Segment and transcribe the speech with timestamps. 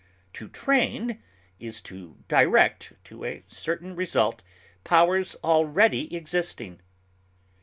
[0.33, 1.21] To train
[1.59, 4.41] is to direct to a certain result
[4.83, 6.81] powers already existing.